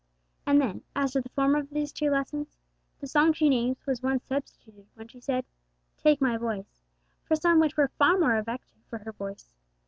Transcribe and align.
And 0.47 0.59
then, 0.59 0.81
as 0.95 1.11
to 1.11 1.21
the 1.21 1.29
former 1.29 1.59
of 1.59 1.69
these 1.69 1.91
two 1.93 2.09
'lessons,' 2.09 2.57
the 2.99 3.05
song 3.05 3.33
she 3.33 3.49
names 3.49 3.77
was 3.85 4.01
one 4.01 4.19
substituted 4.19 4.87
when 4.95 5.07
she 5.07 5.19
said, 5.19 5.45
'Take 5.95 6.19
my 6.19 6.37
voice,' 6.37 6.81
for 7.23 7.35
some 7.35 7.59
which 7.59 7.77
were 7.77 7.89
far 7.99 8.17
more 8.17 8.35
effective 8.35 8.79
for 8.89 8.97
her 8.97 9.11
voice. 9.11 9.53